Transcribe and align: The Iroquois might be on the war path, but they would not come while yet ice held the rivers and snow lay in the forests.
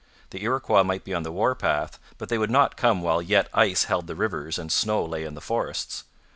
The 0.31 0.41
Iroquois 0.41 0.81
might 0.81 1.03
be 1.03 1.13
on 1.13 1.21
the 1.21 1.31
war 1.31 1.53
path, 1.53 1.99
but 2.17 2.29
they 2.29 2.39
would 2.39 2.49
not 2.49 2.75
come 2.75 3.03
while 3.03 3.21
yet 3.21 3.49
ice 3.53 3.83
held 3.83 4.07
the 4.07 4.15
rivers 4.15 4.57
and 4.57 4.71
snow 4.71 5.05
lay 5.05 5.25
in 5.25 5.35
the 5.35 5.41
forests. 5.41 6.05